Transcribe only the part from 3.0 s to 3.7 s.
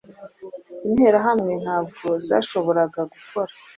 gukora